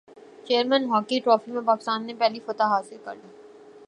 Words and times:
champions 0.45 0.87
hockey 0.91 1.19
trophy 1.19 1.51
میں 1.51 1.61
پاکستان 1.65 2.05
نے 2.07 2.13
پہلی 2.19 2.39
فتح 2.45 2.73
حاصل 2.73 2.97
کرلی 3.05 3.27